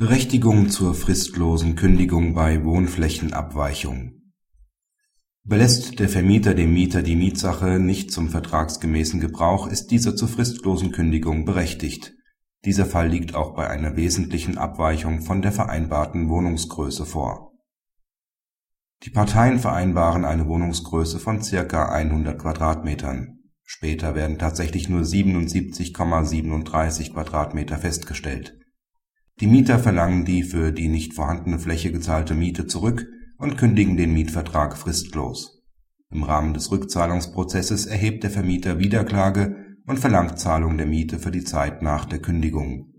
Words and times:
Berechtigung 0.00 0.70
zur 0.70 0.94
fristlosen 0.94 1.74
Kündigung 1.74 2.32
bei 2.32 2.64
Wohnflächenabweichung 2.64 4.12
Überlässt 5.44 5.98
der 5.98 6.08
Vermieter 6.08 6.54
dem 6.54 6.72
Mieter 6.72 7.02
die 7.02 7.16
Mietsache 7.16 7.80
nicht 7.80 8.12
zum 8.12 8.28
vertragsgemäßen 8.28 9.18
Gebrauch, 9.18 9.66
ist 9.66 9.88
dieser 9.88 10.14
zur 10.14 10.28
fristlosen 10.28 10.92
Kündigung 10.92 11.44
berechtigt. 11.44 12.14
Dieser 12.64 12.86
Fall 12.86 13.08
liegt 13.08 13.34
auch 13.34 13.56
bei 13.56 13.68
einer 13.68 13.96
wesentlichen 13.96 14.56
Abweichung 14.56 15.22
von 15.22 15.42
der 15.42 15.50
vereinbarten 15.50 16.28
Wohnungsgröße 16.28 17.04
vor. 17.04 17.54
Die 19.02 19.10
Parteien 19.10 19.58
vereinbaren 19.58 20.24
eine 20.24 20.46
Wohnungsgröße 20.46 21.18
von 21.18 21.42
circa 21.42 21.88
100 21.88 22.38
Quadratmetern. 22.38 23.40
Später 23.64 24.14
werden 24.14 24.38
tatsächlich 24.38 24.88
nur 24.88 25.02
77,37 25.02 27.14
Quadratmeter 27.14 27.78
festgestellt 27.78 28.54
die 29.40 29.46
Mieter 29.46 29.78
verlangen 29.78 30.24
die 30.24 30.42
für 30.42 30.72
die 30.72 30.88
nicht 30.88 31.14
vorhandene 31.14 31.60
Fläche 31.60 31.92
gezahlte 31.92 32.34
Miete 32.34 32.66
zurück 32.66 33.06
und 33.38 33.56
kündigen 33.56 33.96
den 33.96 34.12
Mietvertrag 34.12 34.76
fristlos. 34.76 35.62
Im 36.10 36.24
Rahmen 36.24 36.54
des 36.54 36.72
Rückzahlungsprozesses 36.72 37.86
erhebt 37.86 38.24
der 38.24 38.30
Vermieter 38.30 38.80
Wiederklage 38.80 39.76
und 39.86 40.00
verlangt 40.00 40.40
Zahlung 40.40 40.76
der 40.76 40.88
Miete 40.88 41.20
für 41.20 41.30
die 41.30 41.44
Zeit 41.44 41.82
nach 41.82 42.04
der 42.04 42.18
Kündigung. 42.18 42.94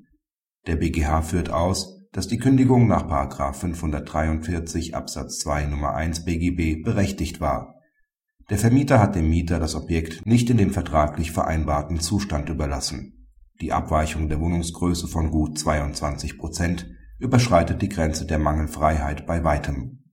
Der 0.65 0.77
BGH 0.77 1.23
führt 1.23 1.49
aus, 1.49 2.07
dass 2.13 2.29
die 2.29 2.37
Kündigung 2.37 2.87
nach 2.87 3.05
543 3.53 4.95
Absatz 4.95 5.39
2 5.39 5.65
Nummer 5.65 5.93
1 5.93 6.23
BGB 6.23 6.83
berechtigt 6.83 7.41
war. 7.41 7.75
Der 8.49 8.57
Vermieter 8.57 9.01
hat 9.01 9.15
dem 9.15 9.29
Mieter 9.29 9.59
das 9.59 9.75
Objekt 9.75 10.25
nicht 10.25 10.49
in 10.49 10.57
dem 10.57 10.71
vertraglich 10.71 11.31
vereinbarten 11.33 11.99
Zustand 11.99 12.49
überlassen 12.49 13.18
die 13.61 13.73
Abweichung 13.73 14.29
der 14.29 14.39
Wohnungsgröße 14.39 15.07
von 15.07 15.31
gut 15.31 15.59
22 15.59 16.37
Prozent 16.37 16.89
überschreitet 17.17 17.81
die 17.81 17.89
Grenze 17.89 18.25
der 18.25 18.39
Mangelfreiheit 18.39 19.27
bei 19.27 19.43
weitem. 19.43 20.03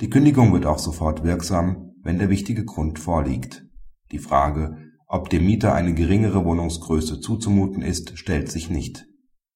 Die 0.00 0.10
Kündigung 0.10 0.52
wird 0.52 0.66
auch 0.66 0.78
sofort 0.78 1.24
wirksam, 1.24 1.92
wenn 2.02 2.18
der 2.18 2.30
wichtige 2.30 2.64
Grund 2.64 2.98
vorliegt. 2.98 3.66
Die 4.12 4.18
Frage, 4.18 4.76
ob 5.06 5.30
dem 5.30 5.46
Mieter 5.46 5.74
eine 5.74 5.94
geringere 5.94 6.44
Wohnungsgröße 6.44 7.20
zuzumuten 7.20 7.82
ist, 7.82 8.18
stellt 8.18 8.50
sich 8.50 8.70
nicht. 8.70 9.06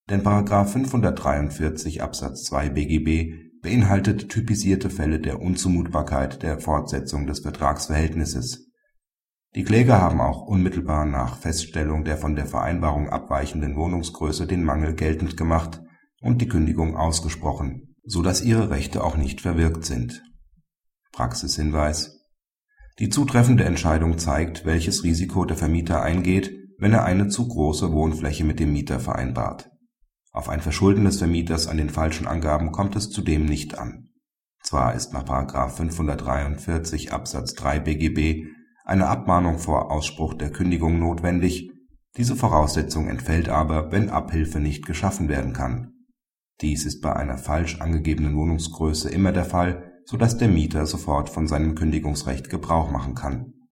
Denn§ 0.09 0.21
543 0.65 2.01
Absatz 2.01 2.43
2 2.45 2.69
BGB 2.69 3.61
beinhaltet 3.61 4.29
typisierte 4.29 4.89
Fälle 4.89 5.19
der 5.19 5.41
Unzumutbarkeit 5.41 6.43
der 6.43 6.59
Fortsetzung 6.59 7.25
des 7.25 7.39
Vertragsverhältnisses 7.39 8.64
die 9.55 9.63
Kläger 9.63 10.01
haben 10.01 10.19
auch 10.19 10.41
unmittelbar 10.41 11.05
nach 11.05 11.37
Feststellung 11.37 12.03
der 12.03 12.17
von 12.17 12.35
der 12.35 12.45
Vereinbarung 12.45 13.09
abweichenden 13.09 13.77
Wohnungsgröße 13.77 14.47
den 14.47 14.65
Mangel 14.65 14.95
geltend 14.95 15.37
gemacht 15.37 15.81
und 16.19 16.41
die 16.41 16.49
Kündigung 16.49 16.97
ausgesprochen, 16.97 17.95
so 18.03 18.21
dass 18.21 18.43
ihre 18.43 18.69
Rechte 18.69 19.01
auch 19.01 19.15
nicht 19.15 19.39
verwirkt 19.39 19.85
sind. 19.85 20.23
Praxishinweis 21.13 22.19
Die 22.99 23.07
zutreffende 23.07 23.63
Entscheidung 23.63 24.17
zeigt, 24.17 24.65
welches 24.65 25.05
Risiko 25.05 25.45
der 25.45 25.55
Vermieter 25.55 26.01
eingeht, 26.01 26.51
wenn 26.77 26.91
er 26.91 27.05
eine 27.05 27.29
zu 27.29 27.47
große 27.47 27.93
Wohnfläche 27.93 28.43
mit 28.43 28.59
dem 28.59 28.73
Mieter 28.73 28.99
vereinbart. 28.99 29.69
Auf 30.33 30.49
ein 30.49 30.59
Verschulden 30.59 31.05
des 31.05 31.19
Vermieters 31.19 31.67
an 31.67 31.77
den 31.77 31.89
falschen 31.89 32.27
Angaben 32.27 32.73
kommt 32.73 32.97
es 32.97 33.09
zudem 33.09 33.45
nicht 33.45 33.77
an. 33.77 34.09
Zwar 34.61 34.95
ist 34.95 35.13
nach 35.13 35.23
543 35.25 37.13
Absatz 37.13 37.53
3 37.53 37.79
BGB 37.79 38.47
eine 38.85 39.07
Abmahnung 39.07 39.57
vor 39.57 39.91
Ausspruch 39.91 40.33
der 40.35 40.51
Kündigung 40.51 40.99
notwendig, 40.99 41.71
diese 42.15 42.35
Voraussetzung 42.35 43.09
entfällt 43.09 43.49
aber, 43.49 43.91
wenn 43.91 44.09
Abhilfe 44.09 44.59
nicht 44.59 44.85
geschaffen 44.85 45.27
werden 45.27 45.51
kann. 45.51 45.91
Dies 46.61 46.85
ist 46.85 47.01
bei 47.01 47.13
einer 47.13 47.37
falsch 47.37 47.81
angegebenen 47.81 48.37
Wohnungsgröße 48.37 49.09
immer 49.09 49.33
der 49.33 49.43
Fall, 49.43 49.91
so 50.05 50.15
dass 50.15 50.37
der 50.37 50.47
Mieter 50.47 50.85
sofort 50.85 51.29
von 51.29 51.47
seinem 51.47 51.75
Kündigungsrecht 51.75 52.49
Gebrauch 52.49 52.89
machen 52.89 53.15
kann 53.15 53.54